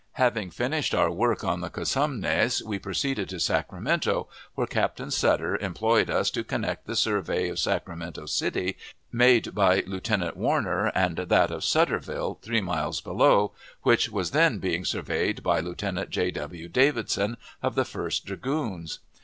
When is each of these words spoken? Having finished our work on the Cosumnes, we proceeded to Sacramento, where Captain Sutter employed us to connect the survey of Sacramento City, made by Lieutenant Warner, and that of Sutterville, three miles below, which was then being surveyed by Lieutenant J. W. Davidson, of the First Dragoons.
Having 0.13 0.49
finished 0.49 0.95
our 0.95 1.11
work 1.11 1.43
on 1.43 1.61
the 1.61 1.69
Cosumnes, 1.69 2.63
we 2.63 2.79
proceeded 2.79 3.29
to 3.29 3.39
Sacramento, 3.39 4.27
where 4.55 4.65
Captain 4.65 5.11
Sutter 5.11 5.57
employed 5.57 6.09
us 6.09 6.31
to 6.31 6.43
connect 6.43 6.87
the 6.87 6.95
survey 6.95 7.49
of 7.49 7.59
Sacramento 7.59 8.25
City, 8.25 8.77
made 9.11 9.53
by 9.53 9.83
Lieutenant 9.85 10.35
Warner, 10.35 10.87
and 10.95 11.17
that 11.17 11.51
of 11.51 11.61
Sutterville, 11.63 12.41
three 12.41 12.61
miles 12.61 12.99
below, 12.99 13.51
which 13.83 14.09
was 14.09 14.31
then 14.31 14.57
being 14.57 14.85
surveyed 14.85 15.43
by 15.43 15.59
Lieutenant 15.59 16.09
J. 16.09 16.31
W. 16.31 16.67
Davidson, 16.67 17.37
of 17.61 17.75
the 17.75 17.85
First 17.85 18.25
Dragoons. 18.25 19.01